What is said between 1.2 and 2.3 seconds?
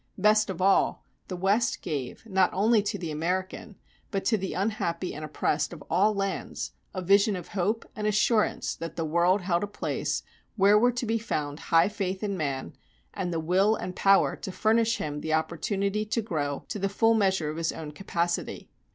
the West gave,